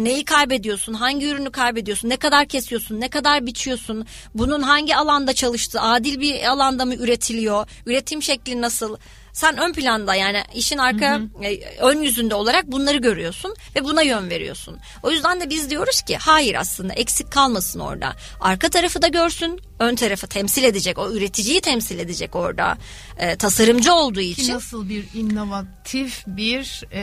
neyi 0.05 0.25
kaybediyorsun? 0.25 0.95
Hangi 0.95 1.27
ürünü 1.27 1.51
kaybediyorsun? 1.51 2.09
Ne 2.09 2.17
kadar 2.17 2.47
kesiyorsun? 2.47 3.01
Ne 3.01 3.09
kadar 3.09 3.47
biçiyorsun? 3.47 4.07
Bunun 4.35 4.63
hangi 4.63 4.97
alanda 4.97 5.33
çalıştı? 5.33 5.81
Adil 5.81 6.21
bir 6.21 6.45
alanda 6.45 6.85
mı 6.85 6.95
üretiliyor? 6.95 7.67
Üretim 7.87 8.23
şekli 8.23 8.61
nasıl? 8.61 8.97
Sen 9.33 9.57
ön 9.57 9.73
planda 9.73 10.15
yani 10.15 10.43
işin 10.55 10.79
arka 10.79 11.21
e, 11.43 11.77
ön 11.79 12.03
yüzünde 12.03 12.35
olarak 12.35 12.67
bunları 12.67 12.97
görüyorsun 12.97 13.55
ve 13.77 13.85
buna 13.85 14.03
yön 14.03 14.31
veriyorsun. 14.31 14.79
O 15.03 15.11
yüzden 15.11 15.41
de 15.41 15.51
biz 15.51 15.71
diyoruz 15.71 16.03
ki 16.03 16.17
hayır 16.17 16.55
aslında 16.55 16.93
eksik 16.93 17.33
kalmasın 17.33 17.81
orada. 17.81 18.13
Arka 18.41 18.69
tarafı 18.69 19.03
da 19.03 19.09
görsün, 19.09 19.61
ön 19.79 19.95
tarafı 19.95 20.27
temsil 20.27 20.65
edecek, 20.65 20.99
o 20.99 21.13
üreticiyi 21.13 21.61
temsil 21.61 21.99
edecek 21.99 22.37
orada. 22.37 22.79
E, 23.19 23.37
tasarımcı 23.37 23.95
olduğu 23.95 24.21
Ki 24.21 24.31
için. 24.31 24.55
nasıl 24.55 24.89
bir 24.89 25.05
inovatif 25.15 26.25
bir 26.27 26.85
e, 26.93 27.03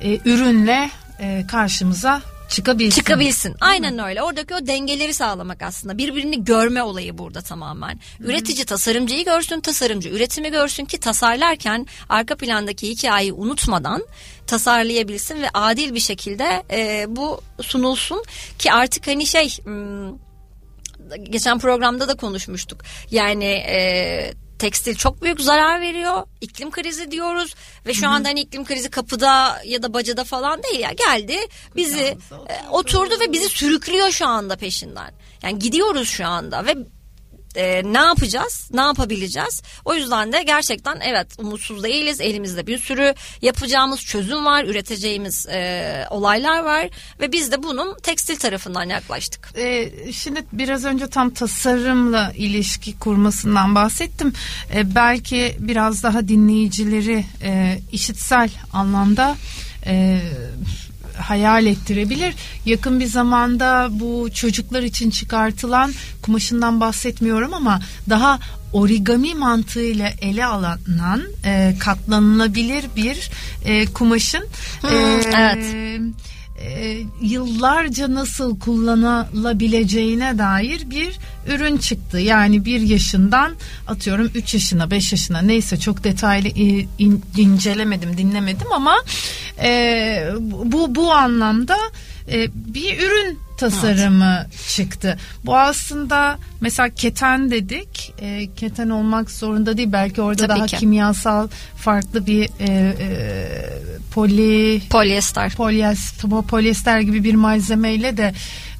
e, 0.00 0.18
ürünle 0.24 0.90
e, 1.20 1.44
karşımıza 1.50 2.22
çıkabilsin. 2.54 3.00
çıkabilsin. 3.00 3.56
Aynen 3.60 3.98
öyle. 3.98 4.22
Oradaki 4.22 4.54
o 4.54 4.66
dengeleri 4.66 5.14
sağlamak 5.14 5.62
aslında. 5.62 5.98
Birbirini 5.98 6.44
görme 6.44 6.82
olayı 6.82 7.18
burada 7.18 7.40
tamamen. 7.40 8.00
Üretici 8.20 8.64
tasarımcıyı 8.64 9.24
görsün, 9.24 9.60
tasarımcı 9.60 10.08
üretimi 10.08 10.50
görsün 10.50 10.84
ki 10.84 11.00
tasarlarken 11.00 11.86
arka 12.08 12.36
plandaki 12.36 12.88
hikayeyi 12.88 13.32
unutmadan 13.32 14.02
tasarlayabilsin 14.46 15.42
ve 15.42 15.48
adil 15.54 15.94
bir 15.94 16.00
şekilde 16.00 16.62
e, 16.70 17.06
bu 17.08 17.40
sunulsun 17.60 18.24
ki 18.58 18.72
artık 18.72 19.06
hani 19.06 19.26
şey 19.26 19.48
hmm, 19.48 20.18
geçen 21.22 21.58
programda 21.58 22.08
da 22.08 22.14
konuşmuştuk. 22.14 22.82
Yani 23.10 23.44
e, 23.44 24.34
tekstil 24.58 24.94
çok 24.94 25.22
büyük 25.22 25.40
zarar 25.40 25.80
veriyor. 25.80 26.22
İklim 26.40 26.70
krizi 26.70 27.10
diyoruz 27.10 27.54
ve 27.86 27.94
şu 27.94 28.08
anda 28.08 28.28
hani 28.28 28.40
iklim 28.40 28.64
krizi 28.64 28.90
kapıda 28.90 29.62
ya 29.64 29.82
da 29.82 29.94
bacada 29.94 30.24
falan 30.24 30.62
değil 30.62 30.80
ya 30.80 30.92
geldi 30.92 31.36
bizi 31.76 32.02
e, 32.02 32.18
oturdu 32.70 33.14
ve 33.20 33.32
bizi 33.32 33.48
sürüklüyor 33.48 34.10
şu 34.10 34.26
anda 34.26 34.56
peşinden. 34.56 35.14
Yani 35.42 35.58
gidiyoruz 35.58 36.08
şu 36.08 36.26
anda 36.26 36.66
ve 36.66 36.74
e, 37.54 37.92
ne 37.92 37.98
yapacağız? 37.98 38.70
Ne 38.74 38.80
yapabileceğiz? 38.80 39.62
O 39.84 39.94
yüzden 39.94 40.32
de 40.32 40.42
gerçekten 40.42 41.00
evet 41.00 41.26
umutsuz 41.38 41.84
değiliz. 41.84 42.20
Elimizde 42.20 42.66
bir 42.66 42.78
sürü 42.78 43.14
yapacağımız 43.42 44.00
çözüm 44.00 44.44
var, 44.44 44.64
üreteceğimiz 44.64 45.46
e, 45.46 46.06
olaylar 46.10 46.64
var 46.64 46.88
ve 47.20 47.32
biz 47.32 47.52
de 47.52 47.62
bunun 47.62 47.98
tekstil 47.98 48.36
tarafından 48.36 48.88
yaklaştık. 48.88 49.50
E, 49.56 49.92
şimdi 50.12 50.44
biraz 50.52 50.84
önce 50.84 51.06
tam 51.06 51.30
tasarımla 51.30 52.32
ilişki 52.36 52.98
kurmasından 52.98 53.74
bahsettim. 53.74 54.32
E, 54.74 54.94
belki 54.94 55.56
biraz 55.58 56.02
daha 56.02 56.28
dinleyicileri 56.28 57.24
e, 57.42 57.78
işitsel 57.92 58.50
anlamda 58.72 59.36
e, 59.86 60.20
hayal 61.18 61.66
ettirebilir. 61.66 62.34
Yakın 62.66 63.00
bir 63.00 63.06
zamanda 63.06 63.88
bu 63.90 64.28
çocuklar 64.34 64.82
için 64.82 65.10
çıkartılan 65.10 65.92
kumaşından 66.22 66.80
bahsetmiyorum 66.80 67.54
ama 67.54 67.80
daha 68.10 68.38
origami 68.72 69.34
mantığıyla 69.34 70.10
ele 70.20 70.46
alınan 70.46 71.22
e, 71.44 71.74
katlanılabilir 71.80 72.84
bir 72.96 73.30
e, 73.64 73.86
kumaşın 73.86 74.44
Hmm, 74.80 74.90
evet. 75.36 75.64
E, 76.60 76.98
yıllarca 77.20 78.14
nasıl 78.14 78.58
kullanılabileceğine 78.58 80.38
dair 80.38 80.90
bir 80.90 81.18
ürün 81.54 81.76
çıktı. 81.76 82.18
Yani 82.18 82.64
bir 82.64 82.80
yaşından 82.80 83.52
atıyorum 83.86 84.30
3 84.34 84.54
yaşına 84.54 84.90
5 84.90 85.12
yaşına 85.12 85.40
neyse 85.42 85.76
çok 85.80 86.04
detaylı 86.04 86.48
in- 86.48 87.22
incelemedim 87.36 88.16
dinlemedim 88.16 88.72
ama 88.72 88.96
e, 89.62 90.28
bu 90.64 90.94
bu 90.94 91.12
anlamda 91.12 91.76
e, 92.32 92.48
bir 92.54 92.98
ürün 92.98 93.38
tasarımı 93.58 94.46
çıktı. 94.68 95.18
Bu 95.44 95.56
aslında 95.56 96.38
mesela 96.60 96.88
keten 96.88 97.50
dedik. 97.50 98.14
E, 98.18 98.48
keten 98.56 98.88
olmak 98.88 99.30
zorunda 99.30 99.76
değil. 99.76 99.92
Belki 99.92 100.22
orada 100.22 100.46
Tabii 100.46 100.58
daha 100.58 100.66
ki. 100.66 100.76
kimyasal 100.76 101.48
farklı 101.76 102.26
bir 102.26 102.42
e, 102.60 102.66
e, 103.00 103.73
poli 104.14 104.82
Polyester. 104.90 105.54
polyester, 105.54 106.30
polyester 106.48 107.00
gibi 107.00 107.24
bir 107.24 107.34
malzemeyle 107.34 108.16
de 108.16 108.34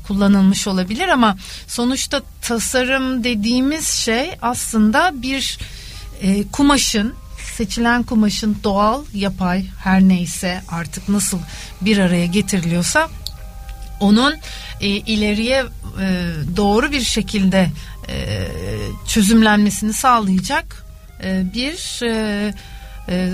kullanılmış 0.07 0.67
olabilir 0.67 1.09
ama 1.09 1.37
sonuçta 1.67 2.23
tasarım 2.43 3.25
dediğimiz 3.25 3.89
şey 3.89 4.31
aslında 4.43 5.23
bir 5.23 5.59
e, 6.23 6.45
kumaşın 6.49 7.15
seçilen 7.57 8.03
kumaşın 8.03 8.57
doğal, 8.65 9.05
yapay 9.15 9.65
her 9.85 10.01
neyse 10.01 10.63
artık 10.69 11.09
nasıl 11.09 11.39
bir 11.81 11.99
araya 11.99 12.27
getiriliyorsa 12.27 13.09
onun 14.01 14.35
e, 14.81 14.87
ileriye 14.89 15.65
e, 16.01 16.31
doğru 16.57 16.93
bir 16.93 17.01
şekilde 17.01 17.71
e, 18.09 18.47
çözümlenmesini 19.09 19.93
sağlayacak 19.93 20.85
e, 21.23 21.43
bir 21.55 22.01
e, 22.07 22.55
e, 23.09 23.29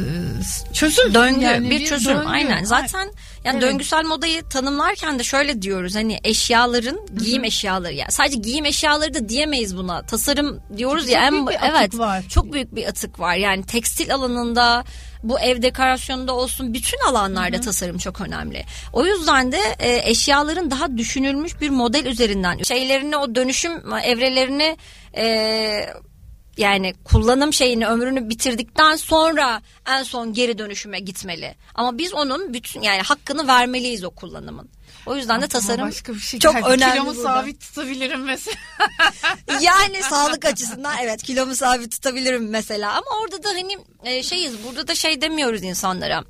çözüm 0.72 1.14
döngü 1.14 1.44
yani 1.44 1.70
bir, 1.70 1.84
çözüm. 1.86 2.16
döngü. 2.16 2.28
aynen. 2.28 2.64
Zaten 2.64 3.08
yani 3.44 3.58
Evet. 3.58 3.62
döngüsel 3.62 4.04
modayı 4.04 4.42
tanımlarken 4.42 5.18
de 5.18 5.24
şöyle 5.24 5.62
diyoruz. 5.62 5.94
Hani 5.94 6.18
eşyaların 6.24 7.06
giyim 7.18 7.44
eşyaları. 7.44 7.94
Yani 7.94 8.12
sadece 8.12 8.36
giyim 8.36 8.64
eşyaları 8.64 9.14
da 9.14 9.28
diyemeyiz 9.28 9.76
buna. 9.76 10.02
Tasarım 10.02 10.60
diyoruz 10.76 11.02
Çünkü 11.02 11.14
ya 11.14 11.20
çok 11.30 11.32
en 11.32 11.46
büyük 11.46 11.62
bir 11.62 11.68
evet. 11.68 11.98
var. 11.98 12.24
çok 12.28 12.52
büyük 12.52 12.74
bir 12.74 12.86
atık 12.86 13.20
var. 13.20 13.34
Yani 13.34 13.66
tekstil 13.66 14.14
alanında 14.14 14.84
bu 15.22 15.40
ev 15.40 15.62
dekorasyonunda 15.62 16.32
olsun 16.34 16.74
bütün 16.74 16.98
alanlarda 17.08 17.60
tasarım 17.60 17.98
çok 17.98 18.20
önemli. 18.20 18.64
O 18.92 19.06
yüzden 19.06 19.52
de 19.52 19.60
e, 19.78 20.10
eşyaların 20.10 20.70
daha 20.70 20.98
düşünülmüş 20.98 21.60
bir 21.60 21.70
model 21.70 22.06
üzerinden 22.06 22.58
şeylerini 22.62 23.16
o 23.16 23.34
dönüşüm 23.34 23.92
evrelerini 24.04 24.76
e, 25.16 25.86
yani 26.60 26.94
kullanım 27.04 27.52
şeyini 27.52 27.86
ömrünü 27.86 28.28
bitirdikten 28.28 28.96
sonra 28.96 29.62
en 29.86 30.02
son 30.02 30.32
geri 30.32 30.58
dönüşüme 30.58 31.00
gitmeli. 31.00 31.54
Ama 31.74 31.98
biz 31.98 32.14
onun 32.14 32.54
bütün 32.54 32.82
yani 32.82 33.02
hakkını 33.02 33.48
vermeliyiz 33.48 34.04
o 34.04 34.10
kullanımın. 34.10 34.70
O 35.06 35.16
yüzden 35.16 35.42
de 35.42 35.48
tasarım 35.48 35.88
başka 35.88 36.14
bir 36.14 36.18
şey 36.18 36.40
çok 36.40 36.54
geldi. 36.54 36.66
önemli 36.66 36.92
Kilomu 36.92 37.16
burada. 37.16 37.22
sabit 37.22 37.60
tutabilirim 37.60 38.24
mesela. 38.24 38.56
Yani 39.60 40.02
sağlık 40.02 40.44
açısından 40.44 40.94
evet 41.02 41.22
kilomu 41.22 41.54
sabit 41.54 41.92
tutabilirim 41.92 42.48
mesela 42.48 42.90
ama 42.92 43.22
orada 43.22 43.42
da 43.42 43.48
hani 43.48 43.78
e, 44.04 44.22
şeyiz 44.22 44.52
burada 44.64 44.88
da 44.88 44.94
şey 44.94 45.20
demiyoruz 45.20 45.62
insanlara. 45.62 46.24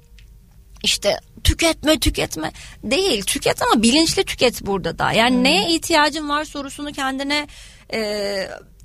İşte 0.83 1.17
tüketme 1.45 1.99
tüketme 1.99 2.53
değil 2.85 3.23
tüket 3.25 3.63
ama 3.63 3.83
bilinçli 3.83 4.25
tüket 4.25 4.67
burada 4.67 4.99
da. 4.99 5.13
Yani 5.13 5.45
neye 5.45 5.69
ihtiyacın 5.69 6.29
var 6.29 6.45
sorusunu 6.45 6.93
kendine 6.93 7.47
e, 7.93 8.01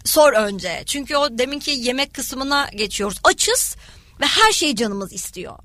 sor 0.05 0.33
önce. 0.33 0.83
Çünkü 0.85 1.15
o 1.15 1.37
deminki 1.37 1.71
yemek 1.71 2.13
kısmına 2.13 2.69
geçiyoruz. 2.75 3.19
Açız 3.23 3.75
ve 4.21 4.25
her 4.25 4.51
şeyi 4.51 4.75
canımız 4.75 5.13
istiyor. 5.13 5.57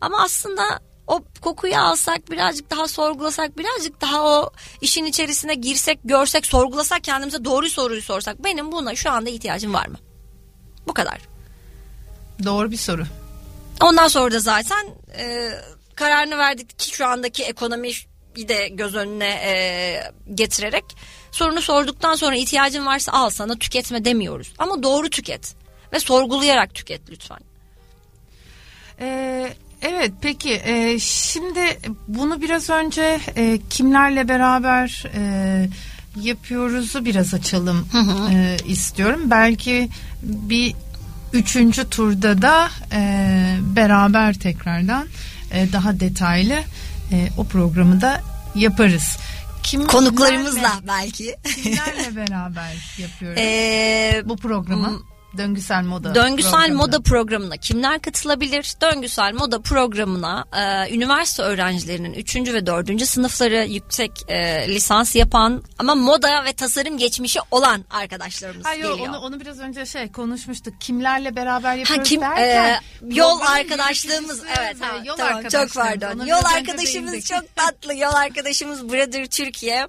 Ama 0.00 0.22
aslında 0.22 0.80
o 1.06 1.24
kokuyu 1.40 1.76
alsak 1.76 2.30
birazcık 2.30 2.70
daha 2.70 2.88
sorgulasak 2.88 3.58
birazcık 3.58 4.00
daha 4.00 4.22
o 4.22 4.50
işin 4.80 5.04
içerisine 5.04 5.54
girsek 5.54 5.98
görsek 6.04 6.46
sorgulasak 6.46 7.04
kendimize 7.04 7.44
doğru 7.44 7.68
soruyu 7.68 8.02
sorsak 8.02 8.44
benim 8.44 8.72
buna 8.72 8.94
şu 8.94 9.10
anda 9.10 9.30
ihtiyacım 9.30 9.74
var 9.74 9.86
mı? 9.86 9.98
Bu 10.86 10.94
kadar. 10.94 11.18
Doğru 12.44 12.70
bir 12.70 12.76
soru. 12.76 13.04
Ondan 13.80 14.08
sonra 14.08 14.34
da 14.34 14.40
zaten 14.40 14.86
e, 15.18 15.50
kararını 15.94 16.38
verdik 16.38 16.78
ki 16.78 16.90
şu 16.90 17.06
andaki 17.06 17.44
ekonomiyi 17.44 17.94
de 18.36 18.68
göz 18.68 18.94
önüne 18.94 19.28
e, 19.28 19.54
getirerek 20.34 20.84
sorunu 21.32 21.60
sorduktan 21.60 22.14
sonra 22.14 22.36
ihtiyacın 22.36 22.86
varsa 22.86 23.12
al 23.12 23.30
sana 23.30 23.54
tüketme 23.54 24.04
demiyoruz. 24.04 24.52
Ama 24.58 24.82
doğru 24.82 25.10
tüket 25.10 25.54
ve 25.92 26.00
sorgulayarak 26.00 26.74
tüket 26.74 27.00
lütfen. 27.10 27.38
Ee, 29.00 29.52
evet 29.82 30.12
peki 30.20 30.60
e, 30.64 30.98
şimdi 30.98 31.78
bunu 32.08 32.42
biraz 32.42 32.70
önce 32.70 33.20
e, 33.36 33.58
kimlerle 33.70 34.28
beraber 34.28 35.04
e, 35.14 35.68
yapıyoruzu 36.22 37.04
biraz 37.04 37.34
açalım 37.34 37.88
e, 38.32 38.56
istiyorum. 38.66 39.20
Belki 39.24 39.88
bir 40.22 40.74
üçüncü 41.32 41.90
turda 41.90 42.42
da 42.42 42.68
e, 42.92 43.56
beraber 43.62 44.34
tekrardan 44.34 45.06
e, 45.52 45.72
daha 45.72 46.00
detaylı 46.00 46.58
e, 47.12 47.28
o 47.38 47.44
programı 47.44 48.00
da 48.00 48.20
yaparız. 48.54 49.16
Kim, 49.70 49.86
Konuklarımızla 49.86 50.60
kimlerle- 50.60 50.86
belki. 50.86 51.36
kimlerle 51.62 52.16
beraber 52.16 52.76
yapıyoruz 52.98 53.38
Ee, 53.40 54.22
bu 54.24 54.36
programı? 54.36 55.02
Döngüsel 55.38 55.82
moda. 55.84 56.14
Döngüsel 56.14 56.50
programı. 56.50 56.74
moda 56.74 57.00
programına 57.00 57.56
kimler 57.56 58.00
katılabilir? 58.02 58.74
Döngüsel 58.82 59.34
moda 59.34 59.60
programına 59.60 60.44
e, 60.56 60.94
üniversite 60.94 61.42
öğrencilerinin 61.42 62.12
3. 62.14 62.36
ve 62.36 62.66
4. 62.66 63.06
sınıfları 63.06 63.64
yüksek 63.66 64.10
e, 64.28 64.68
lisans 64.74 65.16
yapan 65.16 65.62
ama 65.78 65.94
moda 65.94 66.44
ve 66.44 66.52
tasarım 66.52 66.98
geçmişi 66.98 67.38
olan 67.50 67.84
arkadaşlarımız 67.90 68.64
Hayır 68.66 68.82
geliyor. 68.82 69.08
onu, 69.08 69.18
onu 69.18 69.40
biraz 69.40 69.58
önce 69.58 69.86
şey 69.86 70.12
konuşmuştuk. 70.12 70.80
Kimlerle 70.80 71.36
beraber 71.36 71.68
Ha, 71.70 71.74
yapıyoruz 71.76 72.08
kim 72.08 72.20
derken. 72.20 72.42
e, 72.42 72.80
yol 73.10 73.40
arkadaşlığımız 73.40 74.42
evet 74.58 74.80
ve 74.80 74.84
ha, 74.84 74.96
yol 75.04 75.16
tamam, 75.16 75.42
çok 75.42 75.74
pardon. 75.74 76.26
Yol 76.26 76.44
arkadaşımız 76.56 77.12
değindik. 77.12 77.26
çok 77.26 77.56
tatlı. 77.56 77.94
Yol 77.94 78.12
arkadaşımız 78.14 78.88
Brother 78.92 79.26
Türkiye 79.26 79.80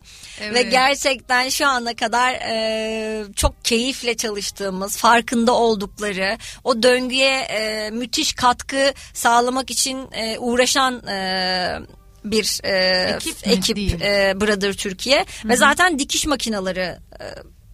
ve 0.41 0.45
Evet. 0.60 0.71
gerçekten 0.71 1.50
şu 1.50 1.67
ana 1.67 1.95
kadar 1.95 2.33
e, 2.33 3.24
çok 3.36 3.65
keyifle 3.65 4.17
çalıştığımız, 4.17 4.98
farkında 5.31 5.53
oldukları, 5.53 6.38
o 6.63 6.83
döngüye 6.83 7.39
e, 7.39 7.89
müthiş 7.89 8.33
katkı 8.33 8.94
sağlamak 9.13 9.72
için 9.72 10.07
e, 10.11 10.37
uğraşan 10.39 11.07
e, 11.07 11.79
bir 12.24 12.59
e, 12.63 13.15
Ekip 13.15 13.48
ekip 13.48 13.77
e, 14.01 14.33
Brother 14.41 14.74
Türkiye. 14.74 15.25
Ve 15.46 15.57
zaten 15.57 16.00
dikiş 16.00 16.25
makineleri 16.25 16.79
e, 16.79 17.25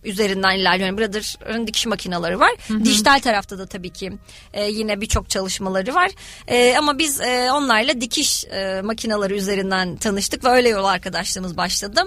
üzerinden 0.08 0.56
ilerliyor. 0.58 0.98
Brother'ın 0.98 1.68
dikiş 1.68 1.86
makineleri 1.86 2.40
var. 2.40 2.52
Dijital 2.84 3.20
tarafta 3.20 3.60
da 3.60 3.66
tabii 3.66 3.90
ki 3.90 4.12
e, 4.54 4.64
yine 4.66 5.02
birçok 5.02 5.30
çalışmaları 5.30 5.96
var. 5.96 6.12
E, 6.48 6.76
ama 6.78 6.98
biz 6.98 7.22
e, 7.22 7.52
onlarla 7.52 8.02
dikiş 8.02 8.46
e, 8.46 8.82
makineleri 8.82 9.34
üzerinden 9.34 9.96
tanıştık 9.98 10.44
ve 10.44 10.50
öyle 10.50 10.70
yol 10.70 10.86
arkadaşlığımız 10.86 11.58
başladı. 11.58 12.02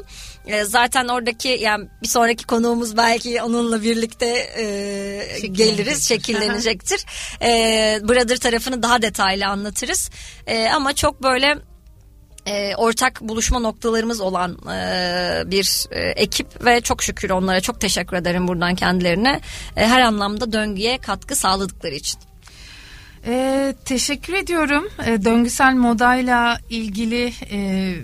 E, 0.46 0.64
zaten 0.64 1.08
oradaki 1.08 1.48
yani 1.48 1.88
bir 2.02 2.08
sonraki 2.08 2.46
konuğumuz 2.46 2.96
belki 2.96 3.42
onunla 3.42 3.82
birlikte 3.82 4.26
e, 4.56 5.46
geliriz, 5.46 6.08
şekillenecektir. 6.08 7.06
e, 7.42 8.00
Brother 8.08 8.36
tarafını 8.36 8.82
daha 8.82 9.02
detaylı 9.02 9.46
anlatırız. 9.46 10.10
E, 10.46 10.68
ama 10.68 10.92
çok 10.92 11.22
böyle 11.22 11.58
e, 12.46 12.74
ortak 12.76 13.20
buluşma 13.20 13.58
noktalarımız 13.58 14.20
olan 14.20 14.52
e, 14.52 15.50
bir 15.50 15.86
e, 15.90 16.00
ekip 16.00 16.64
ve 16.64 16.80
çok 16.80 17.02
şükür 17.02 17.30
onlara 17.30 17.60
çok 17.60 17.80
teşekkür 17.80 18.16
ederim 18.16 18.48
buradan 18.48 18.74
kendilerine 18.74 19.40
E, 19.76 19.86
her 19.86 20.00
anlamda 20.00 20.52
döngüye 20.52 20.98
katkı 20.98 21.36
sağladıkları 21.36 21.94
için. 21.94 22.20
E, 23.26 23.74
teşekkür 23.84 24.34
ediyorum. 24.34 24.88
E, 25.06 25.24
döngüsel 25.24 25.74
modayla 25.74 26.58
ilgili 26.70 27.32
e, 27.50 27.94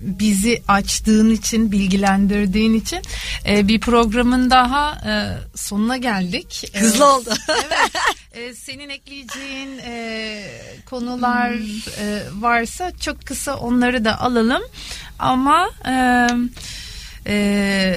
bizi 0.00 0.62
açtığın 0.68 1.30
için, 1.30 1.72
bilgilendirdiğin 1.72 2.74
için 2.74 3.02
E, 3.46 3.68
bir 3.68 3.80
programın 3.80 4.50
daha 4.50 4.92
e, 4.92 5.12
sonuna 5.56 5.96
geldik. 5.96 6.70
E, 6.74 6.80
Hızlı 6.80 7.14
oldu. 7.14 7.34
e, 8.32 8.54
senin 8.54 8.88
ekleyeceğin 8.88 9.78
e, 9.78 10.44
konular 10.92 11.50
e, 11.98 12.22
varsa 12.40 12.92
çok 13.00 13.26
kısa 13.26 13.56
onları 13.56 14.04
da 14.04 14.20
alalım. 14.20 14.62
Ama 15.18 15.70
e, 15.88 15.94
e, 17.26 17.96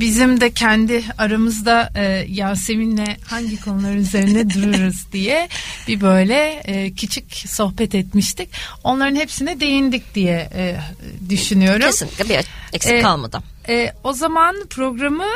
bizim 0.00 0.40
de 0.40 0.50
kendi 0.50 1.04
aramızda 1.18 1.90
e, 1.96 2.02
Yasemin'le 2.28 3.16
hangi 3.24 3.60
konular 3.60 3.94
üzerine 3.94 4.50
dururuz 4.54 5.12
diye 5.12 5.48
bir 5.88 6.00
böyle 6.00 6.62
e, 6.64 6.92
küçük 6.92 7.34
sohbet 7.34 7.94
etmiştik. 7.94 8.48
Onların 8.84 9.16
hepsine 9.16 9.60
değindik 9.60 10.14
diye 10.14 10.50
e, 10.54 10.76
düşünüyorum. 11.28 11.86
Kesinlikle 11.86 12.28
bir 12.28 12.44
eksik 12.72 12.92
E, 12.92 13.00
kalmadı. 13.00 13.38
E, 13.68 13.92
o 14.04 14.12
zaman 14.12 14.56
programı 14.70 15.26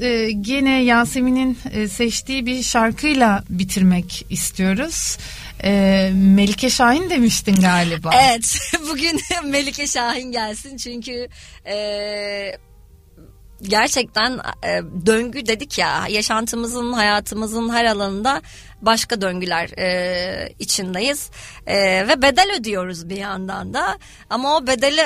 e, 0.00 0.30
gene 0.30 0.82
Yasemin'in 0.82 1.58
e, 1.72 1.88
seçtiği 1.88 2.46
bir 2.46 2.62
şarkıyla 2.62 3.44
bitirmek 3.50 4.26
istiyoruz. 4.30 5.18
E, 5.64 6.10
Melike 6.14 6.70
Şahin 6.70 7.10
demiştin 7.10 7.56
galiba. 7.60 8.10
Evet 8.14 8.58
bugün 8.90 9.20
Melike 9.44 9.86
Şahin 9.86 10.32
gelsin 10.32 10.76
çünkü 10.76 11.28
e, 11.66 11.76
gerçekten 13.62 14.40
e, 14.62 14.82
döngü 15.06 15.46
dedik 15.46 15.78
ya 15.78 16.08
yaşantımızın 16.08 16.92
hayatımızın 16.92 17.68
her 17.68 17.84
alanında 17.84 18.42
başka 18.82 19.20
döngüler 19.20 19.78
e, 19.78 20.52
içindeyiz 20.58 21.30
E, 21.66 22.08
ve 22.08 22.22
bedel 22.22 22.56
ödüyoruz 22.60 23.08
bir 23.08 23.16
yandan 23.16 23.74
da 23.74 23.98
ama 24.30 24.56
o 24.56 24.66
bedeli 24.66 25.00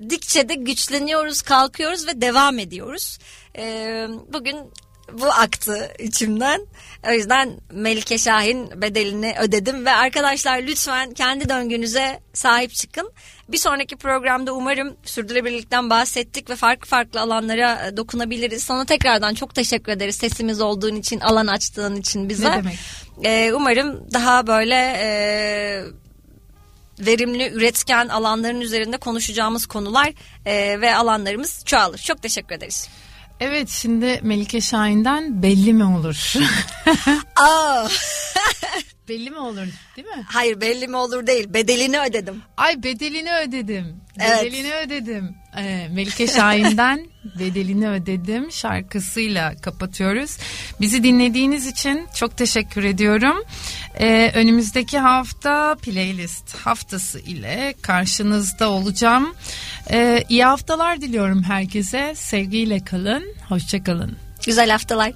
ödedikçe 0.00 0.48
de 0.48 0.54
güçleniyoruz 0.54 1.42
kalkıyoruz 1.42 2.06
ve 2.06 2.20
devam 2.20 2.58
ediyoruz 2.58 3.18
E, 3.58 4.06
bugün 4.32 4.56
bu 5.12 5.26
aktı 5.26 5.92
içimden. 5.98 6.66
O 7.08 7.12
yüzden 7.12 7.50
Melike 7.72 8.18
Şahin 8.18 8.82
bedelini 8.82 9.34
ödedim 9.40 9.86
ve 9.86 9.90
arkadaşlar 9.90 10.62
lütfen 10.62 11.14
kendi 11.14 11.48
döngünüze 11.48 12.20
sahip 12.32 12.74
çıkın. 12.74 13.12
Bir 13.48 13.58
sonraki 13.58 13.96
programda 13.96 14.52
umarım 14.52 14.96
sürdürülebilirlikten 15.04 15.90
bahsettik 15.90 16.50
ve 16.50 16.56
farklı 16.56 16.88
farklı 16.88 17.20
alanlara 17.20 17.86
e, 17.86 17.96
dokunabiliriz. 17.96 18.62
Sana 18.62 18.84
tekrardan 18.84 19.34
çok 19.34 19.54
teşekkür 19.54 19.92
ederiz 19.92 20.16
sesimiz 20.16 20.60
olduğun 20.60 20.96
için, 20.96 21.20
alan 21.20 21.46
açtığın 21.46 21.96
için 21.96 22.28
bize. 22.28 22.50
Ne 22.50 22.56
demek? 22.56 22.78
Ee, 23.24 23.52
umarım 23.52 24.12
daha 24.12 24.46
böyle 24.46 24.96
e, 24.98 25.84
verimli, 26.98 27.50
üretken 27.52 28.08
alanların 28.08 28.60
üzerinde 28.60 28.96
konuşacağımız 28.96 29.66
konular 29.66 30.12
e, 30.46 30.80
ve 30.80 30.96
alanlarımız 30.96 31.62
çoğalır. 31.64 31.98
Çok 31.98 32.22
teşekkür 32.22 32.54
ederiz. 32.54 32.88
Evet 33.40 33.68
şimdi 33.68 34.20
Melike 34.22 34.60
Şahin'den 34.60 35.42
belli 35.42 35.72
mi 35.72 35.84
olur? 35.84 36.34
Aa, 37.36 37.88
belli 39.08 39.30
mi 39.30 39.38
olur 39.38 39.66
değil 39.96 40.08
mi? 40.08 40.24
hayır 40.26 40.60
belli 40.60 40.88
mi 40.88 40.96
olur 40.96 41.26
değil. 41.26 41.54
Bedelini 41.54 42.00
ödedim. 42.00 42.42
Ay 42.56 42.82
bedelini 42.82 43.32
ödedim. 43.34 43.96
Evet. 44.20 44.42
Bedelini 44.42 44.74
ödedim. 44.74 45.34
Ee, 45.56 45.88
Melike 45.92 46.26
Şahin'den 46.26 47.06
bedelini 47.38 47.88
ödedim 47.88 48.52
şarkısıyla 48.52 49.54
kapatıyoruz. 49.56 50.36
Bizi 50.80 51.02
dinlediğiniz 51.02 51.66
için 51.66 52.06
çok 52.14 52.36
teşekkür 52.36 52.84
ediyorum. 52.84 53.36
Ee, 53.98 54.30
önümüzdeki 54.34 54.98
hafta 54.98 55.76
playlist 55.82 56.56
haftası 56.56 57.18
ile 57.18 57.74
karşınızda 57.82 58.70
olacağım. 58.70 59.34
Ee, 59.90 60.24
iyi 60.28 60.44
haftalar 60.44 61.00
diliyorum 61.00 61.42
herkese. 61.42 62.14
Sevgiyle 62.14 62.84
kalın. 62.84 63.24
Hoşçakalın. 63.48 64.16
Güzel 64.46 64.70
haftalar. 64.70 65.12